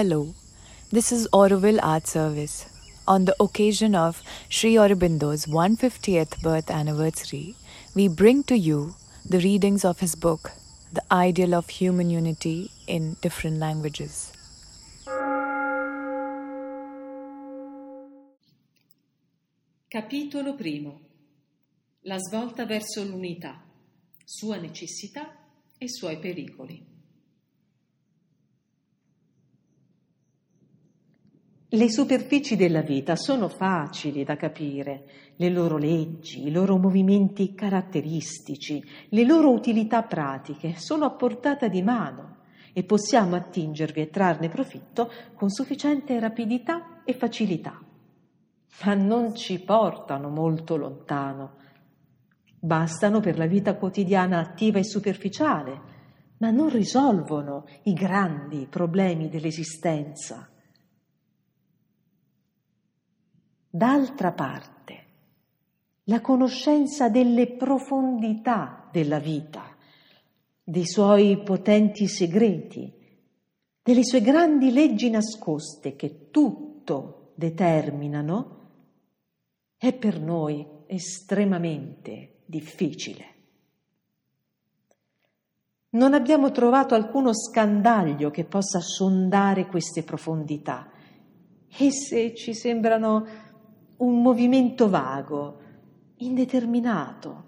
Hello, 0.00 0.34
this 0.90 1.12
is 1.12 1.28
Auroville 1.30 1.78
Art 1.82 2.06
Service. 2.06 2.64
On 3.06 3.26
the 3.26 3.36
occasion 3.38 3.94
of 3.94 4.22
Sri 4.48 4.76
Aurobindo's 4.76 5.44
150th 5.44 6.40
birth 6.40 6.70
anniversary, 6.70 7.54
we 7.94 8.08
bring 8.08 8.42
to 8.44 8.56
you 8.56 8.94
the 9.28 9.40
readings 9.40 9.84
of 9.84 10.00
his 10.00 10.14
book, 10.14 10.52
The 10.90 11.02
Ideal 11.12 11.54
of 11.54 11.68
Human 11.68 12.08
Unity 12.08 12.70
in 12.86 13.18
Different 13.20 13.58
Languages. 13.58 14.32
Capitolo 19.90 20.54
primo. 20.54 20.98
La 22.04 22.16
svolta 22.16 22.64
verso 22.64 23.04
l'unità, 23.04 23.62
sua 24.24 24.56
necessità 24.56 25.30
e 25.76 25.90
suoi 25.90 26.18
pericoli. 26.18 26.89
Le 31.72 31.88
superfici 31.88 32.56
della 32.56 32.80
vita 32.80 33.14
sono 33.14 33.46
facili 33.46 34.24
da 34.24 34.34
capire, 34.34 35.04
le 35.36 35.50
loro 35.50 35.76
leggi, 35.76 36.48
i 36.48 36.50
loro 36.50 36.76
movimenti 36.78 37.54
caratteristici, 37.54 38.82
le 39.10 39.24
loro 39.24 39.52
utilità 39.52 40.02
pratiche 40.02 40.74
sono 40.74 41.04
a 41.04 41.12
portata 41.12 41.68
di 41.68 41.80
mano 41.80 42.38
e 42.72 42.82
possiamo 42.82 43.36
attingervi 43.36 44.00
e 44.00 44.10
trarne 44.10 44.48
profitto 44.48 45.12
con 45.34 45.48
sufficiente 45.48 46.18
rapidità 46.18 47.02
e 47.04 47.14
facilità. 47.14 47.80
Ma 48.84 48.94
non 48.94 49.36
ci 49.36 49.60
portano 49.60 50.28
molto 50.28 50.74
lontano. 50.74 51.52
Bastano 52.58 53.20
per 53.20 53.38
la 53.38 53.46
vita 53.46 53.76
quotidiana 53.76 54.40
attiva 54.40 54.80
e 54.80 54.84
superficiale, 54.84 55.80
ma 56.38 56.50
non 56.50 56.68
risolvono 56.68 57.64
i 57.84 57.92
grandi 57.92 58.66
problemi 58.68 59.28
dell'esistenza. 59.28 60.48
D'altra 63.72 64.32
parte, 64.32 65.04
la 66.04 66.20
conoscenza 66.20 67.08
delle 67.08 67.52
profondità 67.52 68.88
della 68.90 69.20
vita, 69.20 69.76
dei 70.60 70.84
suoi 70.84 71.40
potenti 71.44 72.08
segreti, 72.08 72.92
delle 73.80 74.02
sue 74.02 74.22
grandi 74.22 74.72
leggi 74.72 75.08
nascoste 75.08 75.94
che 75.94 76.30
tutto 76.32 77.30
determinano, 77.36 78.58
è 79.76 79.92
per 79.94 80.20
noi 80.20 80.66
estremamente 80.86 82.40
difficile. 82.46 83.26
Non 85.90 86.12
abbiamo 86.12 86.50
trovato 86.50 86.96
alcuno 86.96 87.32
scandaglio 87.32 88.30
che 88.30 88.44
possa 88.44 88.80
sondare 88.80 89.66
queste 89.66 90.02
profondità. 90.02 90.90
Esse 91.78 92.34
ci 92.34 92.52
sembrano 92.52 93.48
un 94.00 94.22
movimento 94.22 94.88
vago, 94.88 95.58
indeterminato, 96.16 97.44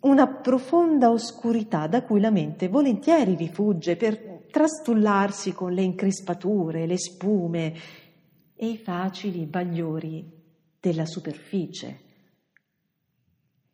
una 0.00 0.26
profonda 0.26 1.10
oscurità 1.10 1.86
da 1.86 2.02
cui 2.02 2.20
la 2.20 2.30
mente 2.30 2.68
volentieri 2.68 3.34
rifugge 3.34 3.96
per 3.96 4.44
trastullarsi 4.50 5.52
con 5.52 5.72
le 5.72 5.82
increspature, 5.82 6.86
le 6.86 6.98
spume 6.98 7.74
e 8.54 8.66
i 8.68 8.76
facili 8.78 9.44
bagliori 9.44 10.24
della 10.80 11.06
superficie. 11.06 12.04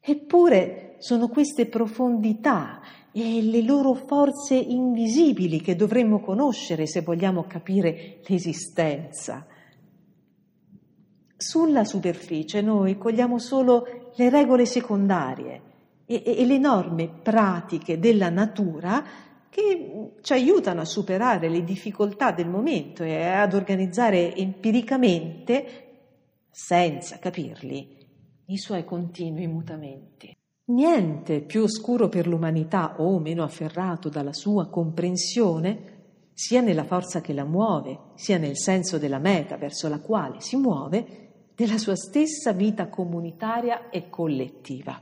Eppure 0.01 0.97
sono 0.99 1.29
queste 1.29 1.67
profondità 1.67 2.81
e 3.13 3.43
le 3.43 3.63
loro 3.63 3.95
forze 3.95 4.55
invisibili 4.55 5.61
che 5.61 5.77
dovremmo 5.77 6.21
conoscere 6.21 6.87
se 6.87 7.03
vogliamo 7.03 7.45
capire 7.45 8.21
l'esistenza 8.27 9.47
sulla 11.43 11.85
superficie 11.85 12.63
noi 12.63 12.97
cogliamo 12.97 13.39
solo 13.39 14.13
le 14.15 14.31
regole 14.31 14.65
secondarie 14.65 15.61
e, 16.07 16.23
e, 16.25 16.39
e 16.39 16.47
le 16.47 16.59
norme 16.59 17.09
pratiche 17.09 17.99
della 17.99 18.31
natura 18.31 19.05
che 19.51 20.13
ci 20.23 20.33
aiutano 20.33 20.81
a 20.81 20.87
superare 20.87 21.51
le 21.51 21.65
difficoltà 21.65 22.31
del 22.31 22.49
momento 22.49 23.03
e 23.03 23.23
ad 23.27 23.53
organizzare 23.53 24.35
empiricamente, 24.35 25.67
senza 26.51 27.19
capirli, 27.19 27.99
i 28.47 28.57
suoi 28.57 28.85
continui 28.85 29.47
mutamenti. 29.49 30.35
Niente 30.67 31.43
più 31.43 31.65
oscuro 31.65 32.09
per 32.09 32.27
l'umanità 32.27 32.95
o 32.99 33.19
meno 33.19 33.43
afferrato 33.43 34.09
dalla 34.09 34.33
sua 34.33 34.69
comprensione, 34.69 35.91
sia 36.33 36.63
nella 36.63 36.85
forza 36.85 37.21
che 37.21 37.35
la 37.35 37.45
muove, 37.45 37.99
sia 38.15 38.39
nel 38.39 38.57
senso 38.57 38.97
della 38.97 39.19
meta 39.19 39.57
verso 39.59 39.89
la 39.89 40.01
quale 40.01 40.41
si 40.41 40.57
muove, 40.57 41.32
della 41.55 41.79
sua 41.79 41.97
stessa 41.97 42.53
vita 42.53 42.89
comunitaria 42.89 43.91
e 43.91 44.09
collettiva. 44.09 45.01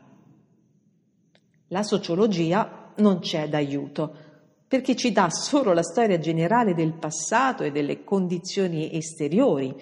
La 1.68 1.82
sociologia 1.82 2.92
non 2.96 3.20
c'è 3.20 3.48
d'aiuto 3.48 4.28
perché 4.66 4.94
ci 4.94 5.10
dà 5.10 5.30
solo 5.30 5.72
la 5.72 5.82
storia 5.82 6.18
generale 6.18 6.74
del 6.74 6.92
passato 6.92 7.64
e 7.64 7.72
delle 7.72 8.04
condizioni 8.04 8.94
esteriori 8.94 9.74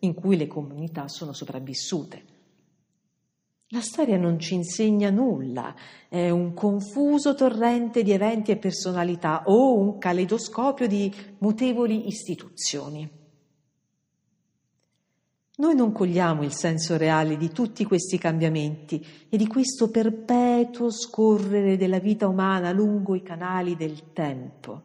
in 0.00 0.12
cui 0.12 0.36
le 0.36 0.46
comunità 0.46 1.08
sono 1.08 1.32
sopravvissute. 1.32 2.32
La 3.68 3.80
storia 3.80 4.18
non 4.18 4.38
ci 4.38 4.54
insegna 4.54 5.08
nulla, 5.08 5.74
è 6.08 6.28
un 6.28 6.52
confuso 6.52 7.34
torrente 7.34 8.02
di 8.02 8.12
eventi 8.12 8.50
e 8.50 8.56
personalità 8.56 9.44
o 9.46 9.78
un 9.78 9.96
caleidoscopio 9.96 10.86
di 10.86 11.12
mutevoli 11.38 12.06
istituzioni. 12.06 13.23
Noi 15.56 15.76
non 15.76 15.92
cogliamo 15.92 16.42
il 16.42 16.52
senso 16.52 16.96
reale 16.96 17.36
di 17.36 17.50
tutti 17.50 17.84
questi 17.84 18.18
cambiamenti 18.18 19.04
e 19.28 19.36
di 19.36 19.46
questo 19.46 19.88
perpetuo 19.88 20.90
scorrere 20.90 21.76
della 21.76 22.00
vita 22.00 22.26
umana 22.26 22.72
lungo 22.72 23.14
i 23.14 23.22
canali 23.22 23.76
del 23.76 24.12
tempo. 24.12 24.82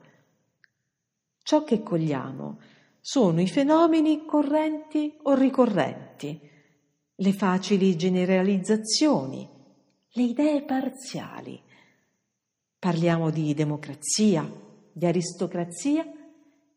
Ciò 1.41 1.63
che 1.63 1.81
cogliamo 1.81 2.59
sono 3.02 3.41
i 3.41 3.47
fenomeni 3.47 4.25
correnti 4.25 5.18
o 5.24 5.34
ricorrenti, 5.34 6.40
le 7.16 7.34
facili 7.34 7.96
generalizzazioni, 7.96 9.50
le 10.12 10.22
idee 10.22 10.62
parziali. 10.62 11.59
Parliamo 12.78 13.31
di 13.31 13.56
democrazia, 13.56 14.47
di 14.91 15.06
aristocrazia 15.07 16.06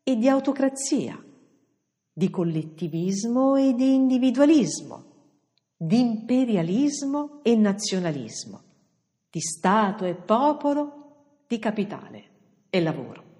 e 0.01 0.15
di 0.15 0.27
autocrazia 0.27 1.23
di 2.13 2.29
collettivismo 2.29 3.55
e 3.55 3.73
di 3.73 3.95
individualismo, 3.95 5.03
di 5.75 5.99
imperialismo 5.99 7.39
e 7.41 7.55
nazionalismo, 7.55 8.61
di 9.31 9.41
Stato 9.41 10.05
e 10.05 10.13
popolo, 10.13 11.45
di 11.47 11.57
capitale 11.57 12.23
e 12.69 12.81
lavoro. 12.81 13.31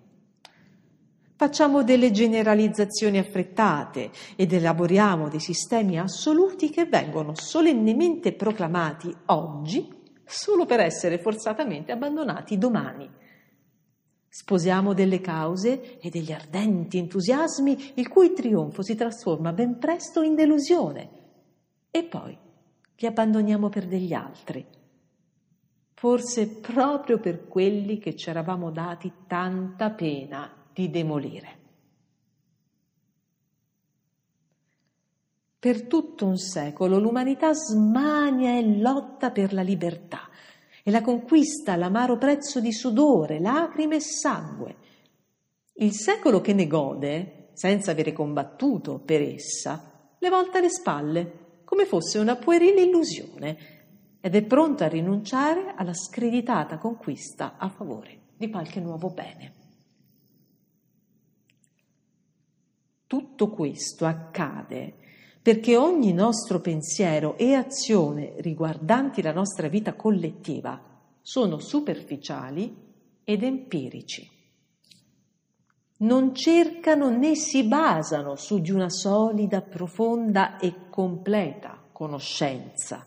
Facciamo 1.35 1.83
delle 1.83 2.11
generalizzazioni 2.11 3.19
affrettate 3.19 4.11
ed 4.35 4.53
elaboriamo 4.53 5.29
dei 5.29 5.39
sistemi 5.39 5.99
assoluti 5.99 6.69
che 6.69 6.85
vengono 6.85 7.35
solennemente 7.35 8.33
proclamati 8.33 9.13
oggi 9.25 9.87
solo 10.25 10.65
per 10.65 10.79
essere 10.79 11.19
forzatamente 11.19 11.91
abbandonati 11.91 12.57
domani 12.57 13.09
Sposiamo 14.35 14.95
delle 14.95 15.21
cause 15.21 15.99
e 15.99 16.09
degli 16.09 16.31
ardenti 16.31 16.97
entusiasmi 16.97 17.91
il 17.97 18.07
cui 18.07 18.33
trionfo 18.33 18.81
si 18.81 18.95
trasforma 18.95 19.53
ben 19.53 19.77
presto 19.77 20.23
in 20.23 20.33
delusione. 20.33 21.09
E 21.91 22.03
poi 22.03 22.35
li 22.95 23.07
abbandoniamo 23.07 23.69
per 23.69 23.85
degli 23.85 24.11
altri, 24.11 24.65
forse 25.93 26.47
proprio 26.47 27.19
per 27.19 27.47
quelli 27.47 27.99
che 27.99 28.15
ci 28.15 28.31
eravamo 28.31 28.71
dati 28.71 29.13
tanta 29.27 29.91
pena 29.91 30.51
di 30.73 30.89
demolire. 30.89 31.57
Per 35.59 35.85
tutto 35.85 36.25
un 36.25 36.37
secolo 36.37 36.97
l'umanità 36.97 37.53
smania 37.53 38.57
e 38.57 38.79
lotta 38.79 39.29
per 39.29 39.53
la 39.53 39.61
libertà 39.61 40.27
e 40.83 40.91
la 40.91 41.01
conquista 41.01 41.71
all'amaro 41.71 42.17
prezzo 42.17 42.59
di 42.59 42.73
sudore, 42.73 43.39
lacrime 43.39 43.95
e 43.95 44.01
sangue. 44.01 44.75
Il 45.75 45.93
secolo 45.93 46.41
che 46.41 46.53
ne 46.53 46.67
gode, 46.67 47.49
senza 47.53 47.91
avere 47.91 48.11
combattuto 48.11 48.99
per 48.99 49.21
essa, 49.21 50.11
le 50.19 50.29
volta 50.29 50.59
le 50.59 50.69
spalle, 50.69 51.61
come 51.63 51.85
fosse 51.85 52.19
una 52.19 52.35
puerile 52.35 52.81
illusione, 52.81 53.57
ed 54.19 54.35
è 54.35 54.43
pronto 54.43 54.83
a 54.83 54.87
rinunciare 54.87 55.73
alla 55.75 55.93
screditata 55.93 56.77
conquista 56.77 57.55
a 57.57 57.69
favore 57.69 58.19
di 58.37 58.49
qualche 58.49 58.79
nuovo 58.79 59.09
bene. 59.09 59.53
Tutto 63.07 63.49
questo 63.49 64.05
accade 64.05 64.95
perché 65.43 65.75
ogni 65.75 66.13
nostro 66.13 66.61
pensiero 66.61 67.37
e 67.37 67.53
azione 67.53 68.35
riguardanti 68.37 69.21
la 69.21 69.33
nostra 69.33 69.67
vita 69.67 69.93
collettiva 69.93 70.81
sono 71.21 71.59
superficiali 71.59 72.73
ed 73.25 73.43
empirici. 73.43 74.31
non 75.99 76.33
cercano 76.35 77.09
né 77.09 77.35
si 77.35 77.63
basano 77.63 78.35
su 78.35 78.59
di 78.59 78.71
una 78.71 78.89
solida, 78.89 79.61
profonda 79.61 80.57
e 80.57 80.89
completa 80.89 81.81
conoscenza. 81.91 83.05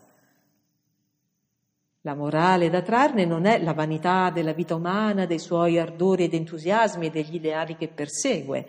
La 2.01 2.15
morale 2.15 2.69
da 2.69 2.81
trarne 2.81 3.25
non 3.25 3.45
è 3.45 3.61
la 3.61 3.73
vanità 3.73 4.31
della 4.31 4.53
vita 4.53 4.73
umana, 4.75 5.25
dei 5.25 5.39
suoi 5.39 5.77
ardori 5.77 6.23
ed 6.23 6.33
entusiasmi 6.33 7.07
e 7.07 7.09
degli 7.11 7.35
ideali 7.35 7.75
che 7.75 7.87
persegue, 7.87 8.67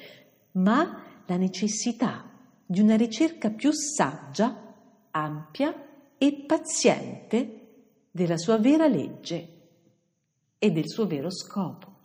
ma 0.53 1.03
la 1.25 1.37
necessità 1.37 2.28
di 2.71 2.81
una 2.81 2.97
ricerca 2.97 3.49
più 3.49 3.73
saggia, 3.73 4.75
ampia 5.11 5.75
e 6.19 6.45
paziente 6.47 7.55
della 8.11 8.37
sua 8.37 8.59
vera 8.59 8.87
legge 8.87 9.49
e 10.59 10.71
del 10.71 10.87
suo 10.87 11.07
vero 11.07 11.31
scopo. 11.31 11.97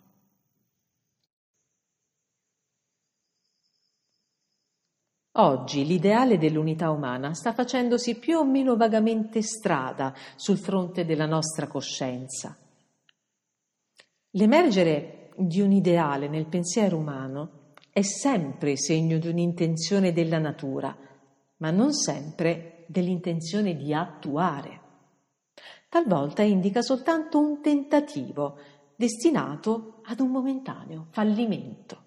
Oggi 5.32 5.84
l'ideale 5.84 6.38
dell'unità 6.38 6.90
umana 6.90 7.34
sta 7.34 7.52
facendosi 7.52 8.18
più 8.18 8.38
o 8.38 8.44
meno 8.44 8.74
vagamente 8.74 9.42
strada 9.42 10.14
sul 10.34 10.56
fronte 10.56 11.04
della 11.04 11.26
nostra 11.26 11.66
coscienza. 11.66 12.56
L'emergere 14.30 15.30
di 15.36 15.60
un 15.60 15.72
ideale 15.72 16.26
nel 16.26 16.46
pensiero 16.46 16.96
umano 16.96 17.63
è 17.94 18.02
sempre 18.02 18.76
segno 18.76 19.18
di 19.18 19.28
un'intenzione 19.28 20.12
della 20.12 20.40
natura, 20.40 20.96
ma 21.58 21.70
non 21.70 21.92
sempre 21.92 22.86
dell'intenzione 22.88 23.76
di 23.76 23.94
attuare. 23.94 24.80
Talvolta 25.88 26.42
indica 26.42 26.82
soltanto 26.82 27.38
un 27.38 27.62
tentativo 27.62 28.58
destinato 28.96 30.00
ad 30.06 30.18
un 30.18 30.32
momentaneo 30.32 31.06
fallimento. 31.10 32.02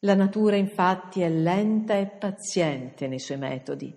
La 0.00 0.14
natura 0.14 0.56
infatti 0.56 1.22
è 1.22 1.30
lenta 1.30 1.96
e 1.96 2.06
paziente 2.06 3.08
nei 3.08 3.18
suoi 3.18 3.38
metodi. 3.38 3.94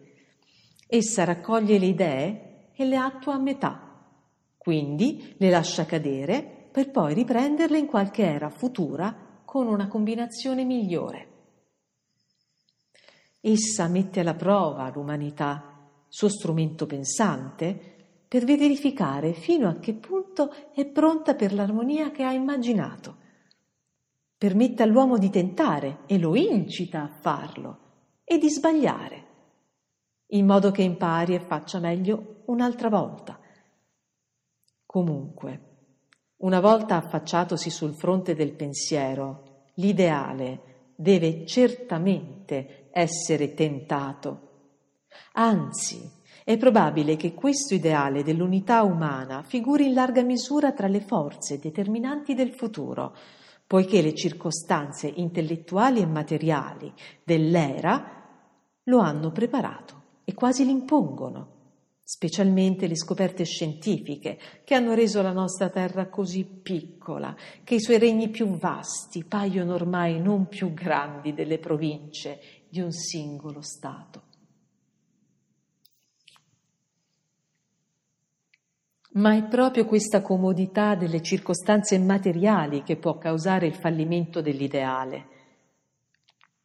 Essa 0.88 1.26
raccoglie 1.26 1.78
le 1.78 1.86
idee 1.88 2.70
e 2.72 2.86
le 2.86 2.96
attua 2.96 3.34
a 3.34 3.40
metà, 3.40 4.02
quindi 4.56 5.36
le 5.40 5.50
lascia 5.50 5.86
cadere 5.86 6.70
per 6.72 6.90
poi 6.90 7.14
riprenderle 7.14 7.78
in 7.78 7.86
qualche 7.86 8.24
era 8.24 8.50
futura 8.50 9.25
con 9.56 9.68
una 9.68 9.88
combinazione 9.88 10.66
migliore. 10.66 11.28
Essa 13.40 13.88
mette 13.88 14.20
alla 14.20 14.34
prova 14.34 14.92
l'umanità, 14.94 15.88
suo 16.10 16.28
strumento 16.28 16.86
pensante, 16.86 18.24
per 18.28 18.44
verificare 18.44 19.32
fino 19.32 19.70
a 19.70 19.76
che 19.76 19.94
punto 19.94 20.54
è 20.74 20.86
pronta 20.86 21.36
per 21.36 21.54
l'armonia 21.54 22.12
che 22.12 22.24
ha 22.24 22.34
immaginato 22.34 23.24
permette 24.38 24.84
all'uomo 24.84 25.18
di 25.18 25.30
tentare 25.30 26.00
e 26.06 26.20
lo 26.20 26.36
incita 26.36 27.04
a 27.04 27.08
farlo 27.08 27.80
e 28.26 28.38
di 28.38 28.50
sbagliare, 28.50 29.26
in 30.32 30.46
modo 30.46 30.72
che 30.72 30.82
impari 30.82 31.34
e 31.34 31.40
faccia 31.40 31.80
meglio 31.80 32.44
un'altra 32.48 32.90
volta. 32.90 33.40
Comunque, 34.86 35.75
una 36.38 36.60
volta 36.60 36.98
affacciatosi 36.98 37.70
sul 37.70 37.96
fronte 37.96 38.36
del 38.36 38.54
pensiero, 38.54 39.64
l'ideale 39.76 40.92
deve 40.96 41.46
certamente 41.46 42.90
essere 42.92 43.54
tentato. 43.54 44.42
Anzi, 45.34 46.12
è 46.44 46.58
probabile 46.58 47.16
che 47.16 47.34
questo 47.34 47.74
ideale 47.74 48.24
dell'unità 48.24 48.84
umana 48.84 49.42
figuri 49.42 49.88
in 49.88 49.94
larga 49.94 50.22
misura 50.22 50.74
tra 50.74 50.88
le 50.88 51.02
forze 51.02 51.58
determinanti 51.58 52.36
del 52.36 52.54
futuro, 52.54 53.16
poiché 53.66 54.02
le 54.02 54.14
circostanze 54.14 55.08
intellettuali 55.08 56.02
e 56.02 56.06
materiali 56.06 56.94
dell'era 57.24 58.24
lo 58.84 59.00
hanno 59.00 59.32
preparato 59.32 60.04
e 60.24 60.34
quasi 60.34 60.66
l'impongono, 60.66 61.55
specialmente 62.08 62.86
le 62.86 62.96
scoperte 62.96 63.46
scientifiche 63.46 64.38
che 64.64 64.76
hanno 64.76 64.94
reso 64.94 65.24
la 65.24 65.32
nostra 65.32 65.70
terra 65.70 66.08
così 66.08 66.46
piccola 66.46 67.36
che 67.64 67.76
i 67.76 67.82
suoi 67.82 67.98
regni 67.98 68.30
più 68.30 68.46
vasti 68.60 69.24
paiono 69.24 69.74
ormai 69.74 70.22
non 70.22 70.46
più 70.48 70.72
grandi 70.72 71.34
delle 71.34 71.58
province 71.58 72.40
di 72.70 72.80
un 72.80 72.92
singolo 72.92 73.62
Stato. 73.62 74.22
Ma 79.14 79.36
è 79.36 79.44
proprio 79.48 79.86
questa 79.86 80.22
comodità 80.22 80.94
delle 80.94 81.24
circostanze 81.24 81.98
materiali 81.98 82.84
che 82.84 82.98
può 82.98 83.18
causare 83.18 83.66
il 83.66 83.74
fallimento 83.74 84.42
dell'ideale. 84.42 85.34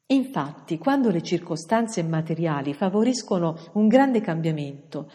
Infatti, 0.06 0.76
quando 0.76 1.08
le 1.10 1.22
circostanze 1.22 2.02
materiali 2.02 2.74
favoriscono 2.74 3.56
un 3.74 3.86
grande 3.86 4.20
cambiamento, 4.20 5.08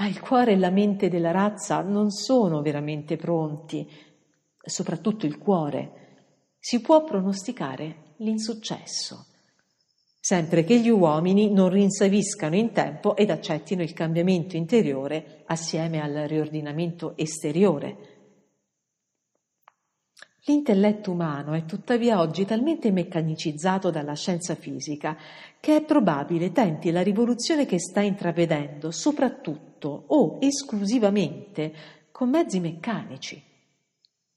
ma 0.00 0.08
il 0.08 0.18
cuore 0.18 0.52
e 0.52 0.56
la 0.56 0.70
mente 0.70 1.10
della 1.10 1.30
razza 1.30 1.82
non 1.82 2.10
sono 2.10 2.62
veramente 2.62 3.16
pronti, 3.16 3.86
soprattutto 4.58 5.26
il 5.26 5.36
cuore, 5.36 6.54
si 6.58 6.80
può 6.80 7.04
pronosticare 7.04 8.14
l'insuccesso 8.16 9.26
sempre 10.20 10.64
che 10.64 10.78
gli 10.78 10.90
uomini 10.90 11.50
non 11.50 11.70
rinsaviscano 11.70 12.54
in 12.54 12.72
tempo 12.72 13.16
ed 13.16 13.30
accettino 13.30 13.82
il 13.82 13.94
cambiamento 13.94 14.54
interiore 14.54 15.42
assieme 15.46 16.02
al 16.02 16.26
riordinamento 16.28 17.16
esteriore. 17.16 18.09
L'intelletto 20.50 21.12
umano 21.12 21.52
è 21.52 21.64
tuttavia 21.64 22.18
oggi 22.18 22.44
talmente 22.44 22.90
meccanicizzato 22.90 23.90
dalla 23.90 24.14
scienza 24.14 24.56
fisica 24.56 25.16
che 25.60 25.76
è 25.76 25.84
probabile 25.84 26.50
tenti 26.50 26.90
la 26.90 27.02
rivoluzione 27.02 27.66
che 27.66 27.78
sta 27.78 28.00
intravedendo 28.00 28.90
soprattutto 28.90 30.06
o 30.08 30.38
esclusivamente 30.40 31.72
con 32.10 32.30
mezzi 32.30 32.58
meccanici, 32.58 33.40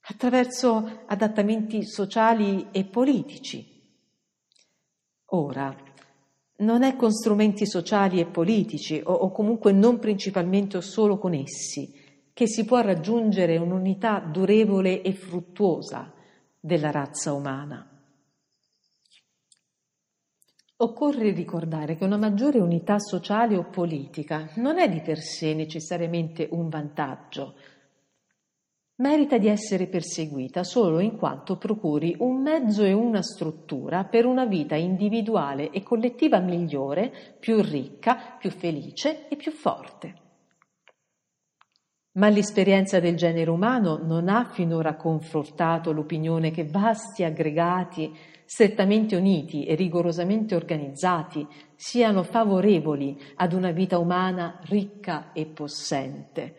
attraverso 0.02 1.02
adattamenti 1.08 1.84
sociali 1.84 2.68
e 2.72 2.84
politici. 2.86 3.66
Ora, 5.30 5.76
non 6.58 6.84
è 6.84 6.96
con 6.96 7.12
strumenti 7.12 7.66
sociali 7.66 8.20
e 8.20 8.28
politici, 8.28 9.02
o, 9.04 9.12
o 9.12 9.32
comunque 9.32 9.72
non 9.72 9.98
principalmente 9.98 10.78
o 10.78 10.82
solo 10.82 11.18
con 11.18 11.34
essi, 11.34 12.03
che 12.34 12.48
si 12.48 12.66
può 12.66 12.82
raggiungere 12.82 13.58
un'unità 13.58 14.20
durevole 14.20 15.02
e 15.02 15.14
fruttuosa 15.14 16.12
della 16.60 16.90
razza 16.90 17.32
umana. 17.32 17.88
Occorre 20.78 21.32
ricordare 21.32 21.96
che 21.96 22.04
una 22.04 22.18
maggiore 22.18 22.60
unità 22.60 23.00
sociale 23.00 23.56
o 23.56 23.70
politica 23.70 24.50
non 24.56 24.80
è 24.80 24.90
di 24.90 25.02
per 25.02 25.20
sé 25.20 25.54
necessariamente 25.54 26.48
un 26.52 26.68
vantaggio, 26.68 27.56
merita 28.96 29.38
di 29.38 29.48
essere 29.48 29.88
perseguita 29.88 30.64
solo 30.64 31.00
in 31.00 31.18
quanto 31.18 31.58
procuri 31.58 32.16
un 32.20 32.42
mezzo 32.42 32.84
e 32.84 32.94
una 32.94 33.22
struttura 33.22 34.04
per 34.06 34.26
una 34.26 34.46
vita 34.46 34.76
individuale 34.76 35.70
e 35.70 35.84
collettiva 35.84 36.40
migliore, 36.40 37.12
più 37.40 37.62
ricca, 37.62 38.36
più 38.38 38.50
felice 38.50 39.28
e 39.30 39.36
più 39.36 39.52
forte. 39.52 40.22
Ma 42.16 42.30
l'esperienza 42.30 43.00
del 43.00 43.16
genere 43.16 43.50
umano 43.50 43.98
non 43.98 44.30
ha 44.30 44.46
finora 44.46 44.96
confortato 44.96 45.92
l'opinione 45.92 46.52
che 46.52 46.64
vasti 46.64 47.24
aggregati 47.24 48.16
strettamente 48.46 49.16
uniti 49.16 49.66
e 49.66 49.74
rigorosamente 49.74 50.54
organizzati 50.54 51.48
siano 51.76 52.22
favorevoli 52.22 53.20
ad 53.38 53.54
una 53.54 53.72
vita 53.72 53.98
umana 53.98 54.60
ricca 54.66 55.32
e 55.34 55.48
possente. 55.48 56.56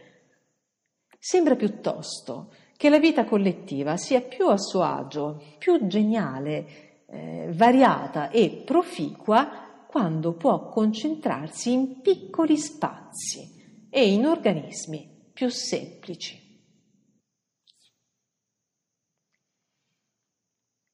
Sembra 1.20 1.54
piuttosto 1.54 2.52
che 2.76 2.90
la 2.90 2.98
vita 2.98 3.24
collettiva 3.24 3.96
sia 3.96 4.22
più 4.22 4.48
a 4.48 4.58
suo 4.58 4.82
agio, 4.82 5.40
più 5.58 5.86
geniale, 5.86 7.04
eh, 7.06 7.50
variata 7.52 8.30
e 8.30 8.62
proficua 8.64 9.84
quando 9.86 10.32
può 10.32 10.68
concentrarsi 10.68 11.72
in 11.72 12.00
piccoli 12.00 12.56
spazi 12.56 13.86
e 13.88 14.10
in 14.10 14.26
organismi 14.26 15.13
più 15.34 15.48
semplici. 15.48 16.40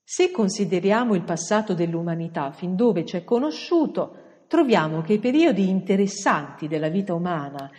Se 0.02 0.30
consideriamo 0.30 1.14
il 1.14 1.22
passato 1.22 1.74
dell'umanità 1.74 2.50
fin 2.50 2.74
dove 2.74 3.04
ci 3.04 3.18
è 3.18 3.22
conosciuto, 3.22 4.44
troviamo 4.48 5.02
che 5.02 5.12
i 5.12 5.18
periodi 5.18 5.68
interessanti 5.68 6.66
della 6.66 6.88
vita 6.88 7.14
umana 7.14 7.70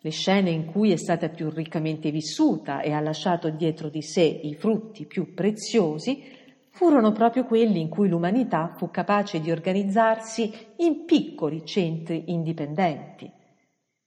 le 0.00 0.10
scene 0.10 0.50
in 0.50 0.66
cui 0.66 0.90
è 0.90 0.96
stata 0.96 1.28
più 1.28 1.50
riccamente 1.50 2.10
vissuta 2.10 2.80
e 2.82 2.92
ha 2.92 3.00
lasciato 3.00 3.50
dietro 3.50 3.88
di 3.88 4.02
sé 4.02 4.22
i 4.22 4.54
frutti 4.54 5.06
più 5.06 5.34
preziosi, 5.34 6.22
furono 6.70 7.12
proprio 7.12 7.44
quelli 7.44 7.80
in 7.80 7.88
cui 7.88 8.08
l'umanità 8.08 8.74
fu 8.76 8.90
capace 8.90 9.40
di 9.40 9.50
organizzarsi 9.50 10.52
in 10.78 11.04
piccoli 11.04 11.64
centri 11.64 12.24
indipendenti, 12.26 13.32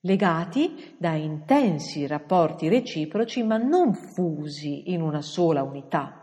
legati 0.02 0.96
da 0.98 1.14
intensi 1.14 2.08
rapporti 2.08 2.68
reciproci 2.68 3.44
ma 3.44 3.58
non 3.58 3.94
fusi 3.94 4.92
in 4.92 5.02
una 5.02 5.22
sola 5.22 5.62
unità. 5.64 6.18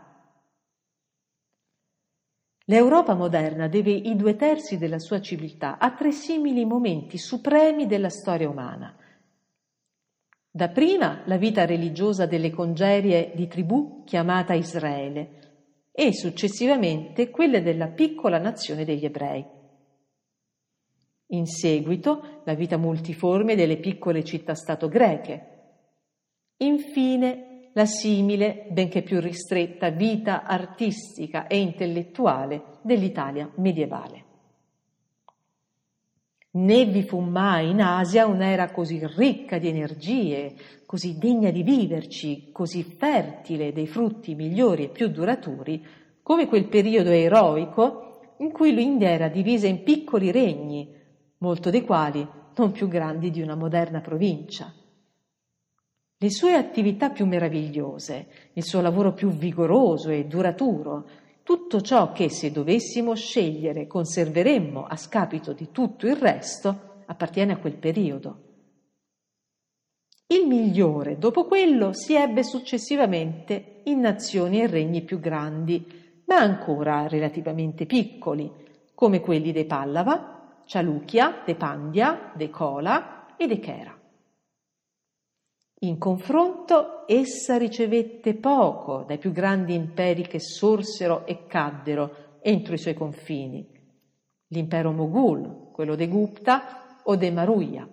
L'Europa 2.65 3.15
moderna 3.15 3.67
deve 3.67 3.91
i 3.91 4.15
due 4.15 4.35
terzi 4.35 4.77
della 4.77 4.99
sua 4.99 5.21
civiltà 5.21 5.79
a 5.79 5.91
tre 5.95 6.11
simili 6.11 6.65
momenti 6.65 7.17
supremi 7.17 7.87
della 7.87 8.09
storia 8.09 8.49
umana. 8.49 8.95
Dapprima 10.51 11.23
la 11.25 11.37
vita 11.37 11.65
religiosa 11.65 12.25
delle 12.25 12.51
congerie 12.51 13.31
di 13.33 13.47
tribù 13.47 14.03
chiamata 14.03 14.53
Israele 14.53 15.87
e 15.91 16.13
successivamente 16.13 17.29
quelle 17.29 17.63
della 17.63 17.87
piccola 17.87 18.37
nazione 18.37 18.85
degli 18.85 19.05
ebrei. 19.05 19.58
In 21.31 21.45
seguito 21.45 22.41
la 22.43 22.55
vita 22.55 22.77
multiforme 22.77 23.55
delle 23.55 23.77
piccole 23.77 24.23
città-stato 24.23 24.87
greche. 24.87 25.45
Infine 26.57 27.69
la 27.73 27.85
simile, 27.85 28.65
benché 28.71 29.03
più 29.03 29.19
ristretta, 29.19 29.89
vita 29.91 30.43
artistica 30.43 31.45
e 31.45 31.59
intellettuale 31.59 32.79
dell'Italia 32.81 33.49
medievale. 33.57 34.25
Né 36.51 36.85
vi 36.85 37.03
fu 37.03 37.19
mai 37.19 37.69
in 37.69 37.81
Asia 37.81 38.25
un'era 38.25 38.71
così 38.71 38.99
ricca 39.15 39.59
di 39.59 39.67
energie, 39.67 40.55
così 40.87 41.19
degna 41.19 41.51
di 41.51 41.61
viverci, 41.61 42.49
così 42.51 42.81
fertile 42.81 43.71
dei 43.71 43.85
frutti 43.85 44.33
migliori 44.33 44.85
e 44.85 44.89
più 44.89 45.09
duraturi, 45.09 45.85
come 46.23 46.47
quel 46.47 46.67
periodo 46.67 47.11
eroico 47.11 48.33
in 48.39 48.51
cui 48.51 48.73
l'India 48.73 49.09
era 49.09 49.27
divisa 49.27 49.67
in 49.67 49.83
piccoli 49.83 50.31
regni, 50.31 50.97
molto 51.39 51.69
dei 51.69 51.83
quali 51.83 52.27
non 52.55 52.71
più 52.71 52.87
grandi 52.87 53.31
di 53.31 53.41
una 53.41 53.55
moderna 53.55 54.01
provincia. 54.01 54.73
Le 56.21 56.29
sue 56.29 56.55
attività 56.55 57.09
più 57.09 57.25
meravigliose, 57.25 58.27
il 58.53 58.63
suo 58.63 58.81
lavoro 58.81 59.13
più 59.13 59.29
vigoroso 59.29 60.09
e 60.09 60.25
duraturo, 60.25 61.07
tutto 61.43 61.81
ciò 61.81 62.11
che 62.11 62.29
se 62.29 62.51
dovessimo 62.51 63.15
scegliere 63.15 63.87
conserveremmo 63.87 64.85
a 64.85 64.97
scapito 64.97 65.53
di 65.53 65.71
tutto 65.71 66.07
il 66.07 66.17
resto, 66.17 67.03
appartiene 67.05 67.53
a 67.53 67.57
quel 67.57 67.77
periodo. 67.77 68.43
Il 70.27 70.45
migliore, 70.45 71.17
dopo 71.17 71.45
quello, 71.45 71.93
si 71.93 72.13
ebbe 72.13 72.43
successivamente 72.43 73.81
in 73.85 74.01
nazioni 74.01 74.61
e 74.61 74.67
regni 74.67 75.01
più 75.01 75.19
grandi, 75.19 76.21
ma 76.25 76.35
ancora 76.35 77.07
relativamente 77.07 77.85
piccoli, 77.85 78.51
come 78.93 79.21
quelli 79.21 79.51
dei 79.51 79.65
Pallava, 79.65 80.38
Cialuchia, 80.69 81.41
dei 81.43 81.55
Pandya, 81.55 82.31
dei 82.35 82.51
Kola 82.51 83.35
e 83.37 83.47
dei 83.47 83.57
Chera. 83.57 83.99
In 85.79 85.97
confronto 85.97 87.05
essa 87.07 87.57
ricevette 87.57 88.35
poco 88.35 89.01
dai 89.01 89.17
più 89.17 89.31
grandi 89.31 89.73
imperi 89.73 90.27
che 90.27 90.39
sorsero 90.39 91.25
e 91.25 91.47
caddero 91.47 92.37
entro 92.43 92.75
i 92.75 92.77
suoi 92.77 92.93
confini, 92.93 93.67
l'impero 94.49 94.91
Moghul, 94.91 95.71
quello 95.71 95.95
dei 95.95 96.07
Gupta 96.07 96.99
o 97.01 97.15
dei 97.15 97.31
Maruya. 97.31 97.89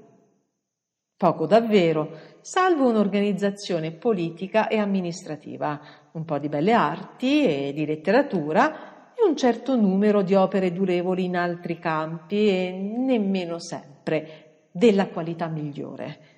Poco 1.17 1.47
davvero, 1.47 2.11
salvo 2.43 2.91
un'organizzazione 2.91 3.93
politica 3.93 4.69
e 4.69 4.77
amministrativa, 4.77 5.81
un 6.13 6.27
po' 6.27 6.39
di 6.39 6.51
belle 6.51 6.75
arti 6.75 7.43
e 7.47 7.73
di 7.73 7.87
letteratura 7.87 8.96
e 9.19 9.27
un 9.27 9.35
certo 9.35 9.77
numero 9.77 10.21
di 10.21 10.35
opere 10.35 10.73
durevoli 10.73 11.25
in 11.25 11.37
altri 11.37 11.79
campi 11.79 12.49
e 12.49 12.71
nemmeno 12.71 13.59
sempre 13.59 14.67
della 14.71 15.09
qualità 15.09 15.47
migliore. 15.47 16.35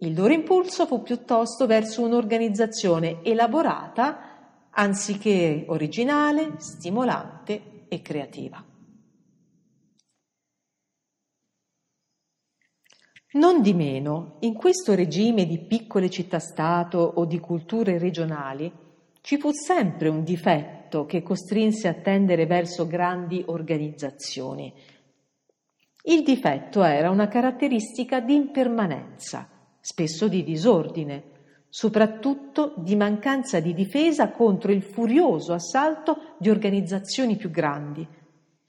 Il 0.00 0.14
loro 0.14 0.34
impulso 0.34 0.86
fu 0.86 1.02
piuttosto 1.02 1.66
verso 1.66 2.02
un'organizzazione 2.02 3.22
elaborata 3.22 4.68
anziché 4.70 5.64
originale, 5.68 6.56
stimolante 6.58 7.86
e 7.88 8.02
creativa. 8.02 8.62
Non 13.30 13.62
di 13.62 13.74
meno, 13.74 14.36
in 14.40 14.54
questo 14.54 14.94
regime 14.94 15.46
di 15.46 15.58
piccole 15.58 16.10
città-stato 16.10 16.98
o 16.98 17.24
di 17.24 17.40
culture 17.40 17.98
regionali 17.98 18.70
ci 19.20 19.38
fu 19.38 19.50
sempre 19.52 20.08
un 20.08 20.22
difetto 20.22 20.77
che 21.06 21.22
costrinse 21.22 21.88
a 21.88 21.94
tendere 21.94 22.46
verso 22.46 22.86
grandi 22.86 23.42
organizzazioni. 23.46 24.72
Il 26.04 26.22
difetto 26.22 26.82
era 26.82 27.10
una 27.10 27.28
caratteristica 27.28 28.20
di 28.20 28.34
impermanenza 28.34 29.48
spesso 29.80 30.28
di 30.28 30.42
disordine, 30.42 31.36
soprattutto 31.68 32.74
di 32.76 32.96
mancanza 32.96 33.60
di 33.60 33.74
difesa 33.74 34.30
contro 34.30 34.72
il 34.72 34.82
furioso 34.82 35.52
assalto 35.52 36.34
di 36.38 36.50
organizzazioni 36.50 37.36
più 37.36 37.50
grandi 37.50 38.06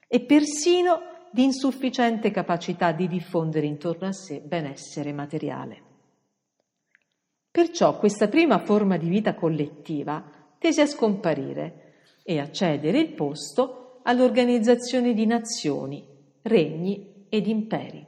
e 0.07 0.19
persino 0.21 1.01
di 1.31 1.43
insufficiente 1.43 2.31
capacità 2.31 2.91
di 2.91 3.07
diffondere 3.07 3.67
intorno 3.67 4.07
a 4.07 4.11
sé 4.11 4.41
benessere 4.41 5.13
materiale. 5.13 5.81
Perciò 7.51 7.97
questa 7.97 8.27
prima 8.27 8.59
forma 8.59 8.97
di 8.97 9.09
vita 9.09 9.33
collettiva 9.33 10.23
tese 10.57 10.81
a 10.81 10.85
scomparire 10.85 11.88
e 12.23 12.39
a 12.39 12.51
cedere 12.51 12.99
il 12.99 13.13
posto 13.13 14.01
all'organizzazione 14.03 15.13
di 15.13 15.25
nazioni, 15.25 16.05
regni 16.43 17.25
ed 17.29 17.47
imperi. 17.47 18.05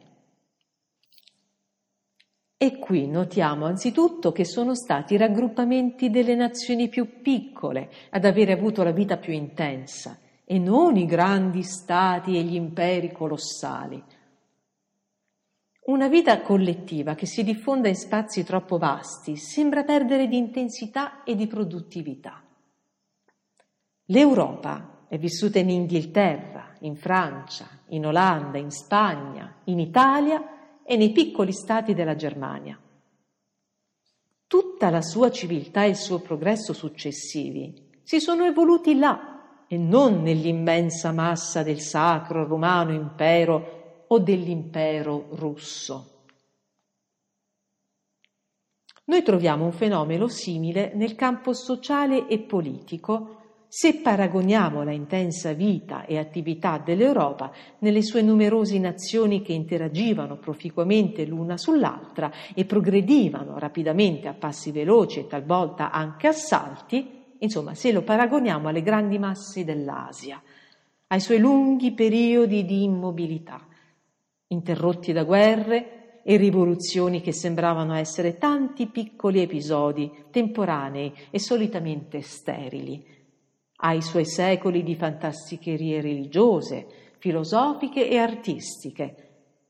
E 2.58 2.78
qui 2.78 3.08
notiamo 3.08 3.66
anzitutto 3.66 4.32
che 4.32 4.46
sono 4.46 4.76
stati 4.76 5.16
i 5.16 5.18
raggruppamenti 5.18 6.12
delle 6.12 6.36
nazioni 6.36 6.90
più 6.90 7.22
piccole 7.22 7.90
ad 8.12 8.24
avere 8.24 8.52
avuto 8.52 8.84
la 8.84 8.92
vita 8.92 9.18
più 9.18 9.34
intensa 9.34 10.20
e 10.46 10.60
non 10.60 10.96
i 10.96 11.08
grandi 11.08 11.64
stati 11.64 12.38
e 12.38 12.44
gli 12.44 12.54
imperi 12.54 13.12
colossali. 13.12 14.04
Una 15.86 16.08
vita 16.08 16.42
collettiva 16.42 17.16
che 17.16 17.26
si 17.26 17.44
diffonda 17.44 17.88
in 17.88 17.96
spazi 17.96 18.44
troppo 18.44 18.78
vasti 18.78 19.38
sembra 19.38 19.84
perdere 19.84 20.28
di 20.28 20.38
intensità 20.38 21.24
e 21.24 21.36
di 21.36 21.48
produttività. 21.48 22.44
L'Europa 24.12 25.06
è 25.08 25.18
vissuta 25.18 25.60
in 25.60 25.70
Inghilterra, 25.70 26.76
in 26.82 26.98
Francia, 26.98 27.66
in 27.88 28.06
Olanda, 28.06 28.58
in 28.58 28.70
Spagna, 28.70 29.62
in 29.66 29.80
Italia 29.80 30.82
e 30.84 30.98
nei 30.98 31.14
piccoli 31.14 31.54
stati 31.54 31.94
della 31.94 32.16
Germania. 32.16 32.78
Tutta 34.48 34.90
la 34.90 35.02
sua 35.02 35.32
civiltà 35.32 35.86
e 35.86 35.90
il 35.90 35.96
suo 35.96 36.20
progresso 36.20 36.74
successivi 36.74 38.02
si 38.04 38.20
sono 38.20 38.44
evoluti 38.44 38.98
là 38.98 39.64
e 39.66 39.78
non 39.78 40.22
nell'immensa 40.22 41.14
massa 41.14 41.64
del 41.64 41.80
sacro 41.80 42.46
romano 42.46 42.92
impero 42.92 44.04
o 44.08 44.20
dell'impero 44.20 45.28
russo. 45.36 46.26
Noi 49.06 49.24
troviamo 49.24 49.64
un 49.64 49.72
fenomeno 49.72 50.28
simile 50.28 50.92
nel 50.96 51.16
campo 51.16 51.54
sociale 51.54 52.28
e 52.28 52.40
politico 52.40 53.40
se 53.74 54.02
paragoniamo 54.02 54.84
la 54.84 54.92
intensa 54.92 55.54
vita 55.54 56.06
e 56.06 56.18
attività 56.18 56.78
dell'Europa 56.78 57.54
nelle 57.80 58.02
sue 58.02 58.22
numerose 58.22 58.78
nazioni 58.80 59.42
che 59.42 59.54
interagivano 59.54 60.36
proficuamente 60.36 61.26
l'una 61.26 61.56
sull'altra 61.56 62.30
e 62.54 62.66
progredivano 62.66 63.58
rapidamente 63.58 64.28
a 64.28 64.34
passi 64.34 64.74
veloci 64.74 65.20
e 65.20 65.28
talvolta 65.28 65.90
anche 65.90 66.28
a 66.28 66.34
salti, 66.34 67.24
insomma 67.38 67.74
se 67.74 67.94
lo 67.94 68.02
paragoniamo 68.02 68.68
alle 68.68 68.82
grandi 68.82 69.18
masse 69.18 69.64
dell'Asia, 69.64 70.42
ai 71.08 71.22
suoi 71.22 71.40
lunghi 71.40 71.94
periodi 71.94 72.66
di 72.66 72.84
immobilità, 72.84 73.66
interrotti 74.48 75.14
da 75.14 75.24
guerre 75.24 76.20
e 76.24 76.36
rivoluzioni 76.36 77.22
che 77.22 77.32
sembravano 77.32 77.94
essere 77.94 78.38
tanti 78.38 78.88
piccoli 78.88 79.40
episodi 79.40 80.12
temporanei 80.30 81.14
e 81.30 81.40
solitamente 81.40 82.20
sterili 82.20 83.20
ai 83.82 84.02
suoi 84.02 84.26
secoli 84.26 84.84
di 84.84 84.96
fantasticherie 84.96 86.02
religiose, 86.02 86.88
filosofiche 87.18 88.08
e 88.08 88.18
artistiche, 88.18 89.16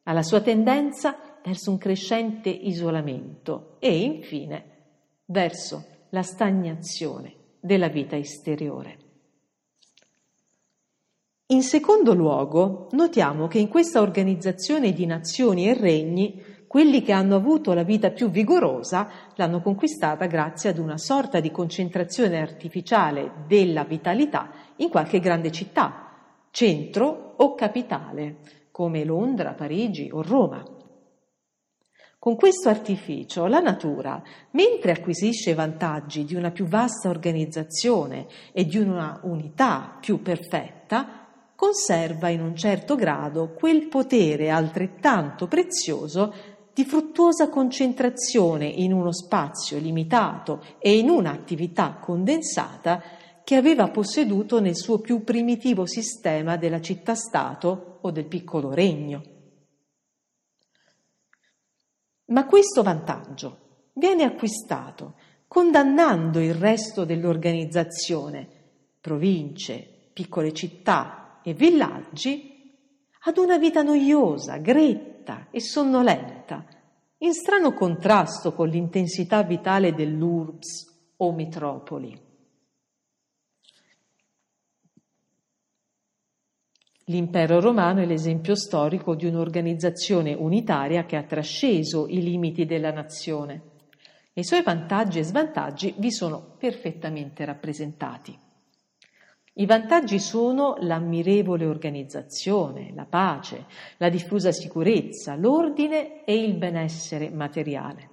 alla 0.04 0.24
sua 0.24 0.42
tendenza 0.42 1.40
verso 1.44 1.72
un 1.72 1.78
crescente 1.78 2.50
isolamento 2.50 3.78
e 3.80 3.98
infine 4.00 4.66
verso 5.26 5.86
la 6.10 6.24
stagnazione 6.24 7.36
della 7.60 7.88
vita 7.88 8.16
esteriore. 8.16 8.98
In 11.48 11.64
secondo 11.64 12.14
luogo, 12.14 12.88
notiamo 12.92 13.48
che 13.48 13.60
in 13.60 13.68
questa 13.68 14.02
organizzazione 14.02 14.94
di 14.94 15.06
nazioni 15.06 15.68
e 15.68 15.74
regni 15.74 16.42
quelli 16.72 17.02
che 17.02 17.12
hanno 17.12 17.36
avuto 17.36 17.74
la 17.74 17.84
vita 17.84 18.12
più 18.12 18.30
vigorosa 18.30 19.10
l'hanno 19.36 19.62
conquistata 19.62 20.26
grazie 20.26 20.70
ad 20.70 20.78
una 20.78 20.98
sorta 20.98 21.42
di 21.42 21.52
concentrazione 21.52 22.40
artificiale 22.40 23.44
della 23.46 23.84
vitalità 23.84 24.50
in 24.78 24.88
qualche 24.88 25.20
grande 25.20 25.52
città, 25.52 26.14
centro 26.50 27.34
o 27.36 27.56
capitale, 27.56 28.38
come 28.72 29.04
Londra, 29.04 29.52
Parigi 29.52 30.10
o 30.14 30.22
Roma. 30.22 30.64
Con 32.18 32.38
questo 32.38 32.70
artificio 32.70 33.48
la 33.48 33.60
natura, 33.60 34.24
mentre 34.52 34.94
acquisisce 34.94 35.54
vantaggi 35.54 36.24
di 36.24 36.36
una 36.36 36.52
più 36.52 36.68
vasta 36.68 37.10
organizzazione 37.10 38.28
e 38.54 38.64
di 38.64 38.78
una 38.78 39.20
unità 39.24 39.98
più 40.00 40.22
perfetta, 40.22 41.22
conserva 41.62 42.30
in 42.30 42.42
un 42.42 42.56
certo 42.56 42.96
grado 42.96 43.54
quel 43.54 43.88
potere 43.88 44.50
altrettanto 44.50 45.48
prezioso 45.48 46.34
di 46.82 46.86
fruttuosa 46.88 47.48
concentrazione 47.50 48.66
in 48.66 48.92
uno 48.92 49.14
spazio 49.14 49.78
limitato 49.78 50.64
e 50.80 50.98
in 50.98 51.10
un'attività 51.10 52.00
condensata 52.02 53.04
che 53.44 53.56
aveva 53.56 53.90
posseduto 53.90 54.60
nel 54.60 54.76
suo 54.76 55.00
più 55.00 55.24
primitivo 55.24 55.86
sistema 55.86 56.58
della 56.58 56.82
città-stato 56.82 58.00
o 58.02 58.10
del 58.10 58.26
piccolo 58.26 58.74
regno. 58.74 59.22
Ma 62.26 62.46
questo 62.48 62.82
vantaggio 62.82 63.90
viene 63.94 64.24
acquistato 64.24 65.16
condannando 65.48 66.40
il 66.40 66.56
resto 66.56 67.06
dell'organizzazione, 67.06 68.48
province, 69.00 70.10
piccole 70.14 70.52
città 70.52 71.42
e 71.44 71.54
villaggi, 71.54 72.50
ad 73.24 73.38
una 73.38 73.60
vita 73.60 73.84
noiosa, 73.84 74.58
gretta 74.58 75.11
e 75.52 75.62
sonnolenta, 75.62 76.66
in 77.20 77.34
strano 77.34 77.74
contrasto 77.74 78.54
con 78.54 78.68
l'intensità 78.68 79.44
vitale 79.44 79.94
dell'urbs 79.94 81.14
o 81.18 81.32
metropoli. 81.34 82.30
L'impero 87.06 87.60
romano 87.60 88.02
è 88.02 88.06
l'esempio 88.06 88.56
storico 88.56 89.16
di 89.16 89.26
un'organizzazione 89.26 90.34
unitaria 90.34 91.06
che 91.06 91.18
ha 91.18 91.24
trasceso 91.24 92.08
i 92.08 92.22
limiti 92.22 92.66
della 92.66 92.92
nazione 92.92 93.70
i 94.34 94.46
suoi 94.46 94.64
vantaggi 94.64 95.20
e 95.20 95.24
svantaggi 95.24 95.94
vi 95.98 96.10
sono 96.10 96.56
perfettamente 96.58 97.44
rappresentati. 97.44 98.38
I 99.54 99.66
vantaggi 99.66 100.18
sono 100.18 100.78
l'ammirevole 100.80 101.66
organizzazione, 101.66 102.94
la 102.94 103.06
pace, 103.06 103.66
la 103.98 104.10
diffusa 104.10 104.52
sicurezza, 104.52 105.36
l'ordine 105.36 106.24
e 106.24 106.42
il 106.42 106.56
benessere 106.56 107.30
materiale. 107.30 108.10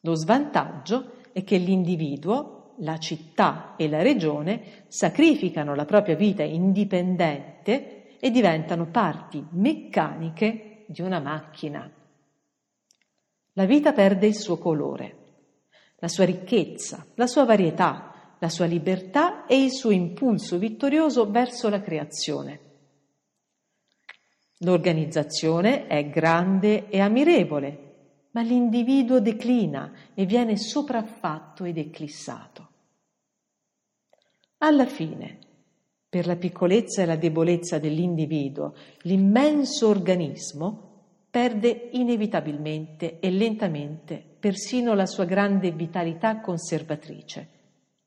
Lo 0.00 0.14
svantaggio 0.14 1.14
è 1.32 1.42
che 1.42 1.56
l'individuo 1.56 2.74
la 2.78 2.98
città 2.98 3.74
e 3.76 3.88
la 3.88 4.02
regione 4.02 4.84
sacrificano 4.88 5.74
la 5.74 5.84
propria 5.84 6.16
vita 6.16 6.42
indipendente 6.42 8.18
e 8.18 8.30
diventano 8.30 8.86
parti 8.86 9.44
meccaniche 9.50 10.84
di 10.86 11.02
una 11.02 11.18
macchina. 11.18 11.90
La 13.54 13.64
vita 13.64 13.92
perde 13.92 14.26
il 14.26 14.36
suo 14.36 14.58
colore, 14.58 15.16
la 15.96 16.08
sua 16.08 16.24
ricchezza, 16.24 17.04
la 17.14 17.26
sua 17.26 17.44
varietà, 17.44 18.11
la 18.42 18.48
sua 18.48 18.66
libertà 18.66 19.46
e 19.46 19.62
il 19.62 19.70
suo 19.70 19.92
impulso 19.92 20.58
vittorioso 20.58 21.30
verso 21.30 21.68
la 21.68 21.80
creazione. 21.80 22.60
L'organizzazione 24.58 25.86
è 25.86 26.08
grande 26.10 26.88
e 26.88 26.98
ammirevole, 26.98 27.90
ma 28.32 28.42
l'individuo 28.42 29.20
declina 29.20 29.92
e 30.12 30.26
viene 30.26 30.56
sopraffatto 30.56 31.62
ed 31.62 31.78
eclissato. 31.78 32.70
Alla 34.58 34.86
fine, 34.86 35.38
per 36.08 36.26
la 36.26 36.34
piccolezza 36.34 37.02
e 37.02 37.06
la 37.06 37.16
debolezza 37.16 37.78
dell'individuo, 37.78 38.74
l'immenso 39.02 39.86
organismo 39.86 40.90
perde 41.30 41.90
inevitabilmente 41.92 43.20
e 43.20 43.30
lentamente 43.30 44.20
persino 44.40 44.94
la 44.94 45.06
sua 45.06 45.26
grande 45.26 45.70
vitalità 45.70 46.40
conservatrice 46.40 47.51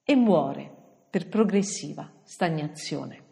e 0.05 0.15
muore 0.15 0.71
per 1.09 1.27
progressiva 1.27 2.09
stagnazione. 2.23 3.23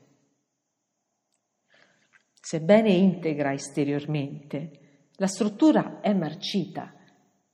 Sebbene 2.33 2.89
integra 2.91 3.53
esteriormente, 3.53 5.09
la 5.17 5.27
struttura 5.27 6.01
è 6.01 6.13
marcita 6.13 6.93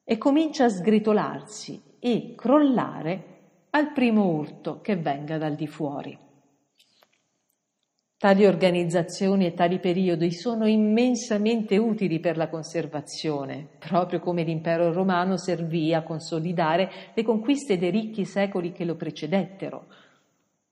e 0.03 0.17
comincia 0.17 0.65
a 0.65 0.69
sgretolarsi 0.69 1.97
e 1.99 2.33
crollare 2.35 3.25
al 3.71 3.91
primo 3.91 4.29
urto 4.29 4.81
che 4.81 4.95
venga 4.95 5.37
dal 5.37 5.55
di 5.55 5.67
fuori. 5.67 6.17
Tali 8.19 8.45
organizzazioni 8.45 9.45
e 9.45 9.53
tali 9.53 9.79
periodi 9.79 10.33
sono 10.33 10.67
immensamente 10.67 11.77
utili 11.77 12.19
per 12.19 12.35
la 12.35 12.49
conservazione, 12.49 13.65
proprio 13.79 14.19
come 14.19 14.43
l'impero 14.43 14.91
romano 14.91 15.37
servì 15.37 15.93
a 15.93 16.03
consolidare 16.03 17.13
le 17.13 17.23
conquiste 17.23 17.77
dei 17.77 17.91
ricchi 17.91 18.25
secoli 18.25 18.73
che 18.73 18.83
lo 18.83 18.97
precedettero, 18.97 19.87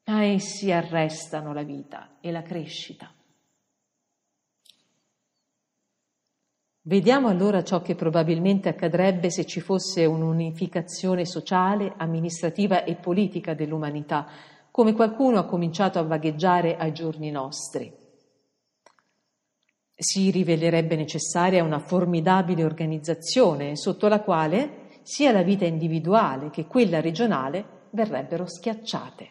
ma 0.07 0.25
essi 0.25 0.73
arrestano 0.73 1.53
la 1.53 1.63
vita 1.63 2.17
e 2.19 2.31
la 2.31 2.41
crescita. 2.41 3.10
Vediamo 6.81 7.29
allora 7.29 7.63
ciò 7.63 7.81
che 7.81 7.95
probabilmente 7.95 8.67
accadrebbe 8.67 9.29
se 9.29 9.45
ci 9.45 9.62
fosse 9.62 10.03
un'unificazione 10.03 11.25
sociale, 11.25 11.93
amministrativa 11.95 12.83
e 12.83 12.95
politica 12.95 13.53
dell'umanità, 13.53 14.27
come 14.78 14.94
qualcuno 14.94 15.40
ha 15.40 15.46
cominciato 15.46 15.98
a 15.98 16.04
vagheggiare 16.04 16.78
ai 16.78 16.94
giorni 16.94 17.32
nostri. 17.32 17.92
Si 19.96 20.30
rivelerebbe 20.30 20.96
necessaria 20.96 21.63
una 21.63 21.80
formidabile 21.80 22.63
organizzazione 22.63 23.76
sotto 23.76 24.08
la 24.08 24.22
quale 24.22 25.00
sia 25.02 25.32
la 25.32 25.42
vita 25.42 25.66
individuale 25.66 26.52
che 26.52 26.68
quella 26.68 27.02
regionale 27.02 27.88
verrebbero 27.90 28.46
schiacciate, 28.46 29.30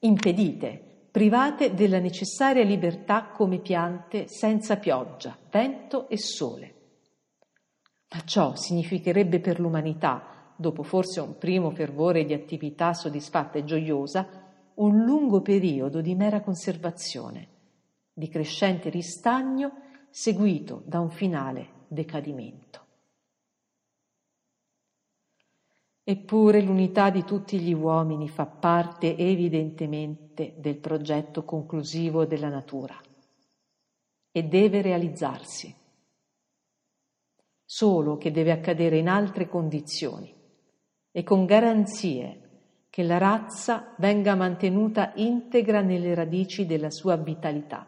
impedite, 0.00 1.06
private 1.12 1.74
della 1.74 2.00
necessaria 2.00 2.64
libertà 2.64 3.28
come 3.28 3.60
piante 3.60 4.26
senza 4.26 4.78
pioggia, 4.78 5.38
vento 5.48 6.08
e 6.08 6.18
sole. 6.18 6.74
Ma 8.12 8.24
ciò 8.24 8.56
significherebbe 8.56 9.38
per 9.38 9.60
l'umanità, 9.60 10.54
dopo 10.56 10.82
forse 10.82 11.20
un 11.20 11.38
primo 11.38 11.70
fervore 11.70 12.24
di 12.24 12.32
attività 12.32 12.94
soddisfatta 12.94 13.58
e 13.58 13.64
gioiosa, 13.64 14.46
un 14.78 15.04
lungo 15.04 15.40
periodo 15.40 16.00
di 16.00 16.14
mera 16.14 16.40
conservazione, 16.40 17.48
di 18.12 18.28
crescente 18.28 18.90
ristagno 18.90 19.72
seguito 20.10 20.82
da 20.84 21.00
un 21.00 21.10
finale 21.10 21.84
decadimento. 21.88 22.86
Eppure 26.02 26.62
l'unità 26.62 27.10
di 27.10 27.22
tutti 27.24 27.58
gli 27.60 27.74
uomini 27.74 28.28
fa 28.28 28.46
parte 28.46 29.16
evidentemente 29.16 30.54
del 30.56 30.78
progetto 30.78 31.44
conclusivo 31.44 32.24
della 32.24 32.48
natura 32.48 32.98
e 34.30 34.42
deve 34.44 34.80
realizzarsi 34.80 35.74
solo 37.64 38.16
che 38.16 38.30
deve 38.30 38.52
accadere 38.52 38.96
in 38.96 39.08
altre 39.08 39.48
condizioni 39.48 40.34
e 41.10 41.22
con 41.22 41.44
garanzie 41.44 42.47
che 42.90 43.02
la 43.02 43.18
razza 43.18 43.94
venga 43.98 44.34
mantenuta 44.34 45.12
integra 45.16 45.80
nelle 45.80 46.14
radici 46.14 46.66
della 46.66 46.90
sua 46.90 47.16
vitalità 47.16 47.86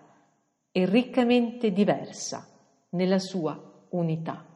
e 0.70 0.86
riccamente 0.86 1.72
diversa 1.72 2.46
nella 2.90 3.18
sua 3.18 3.86
unità. 3.90 4.49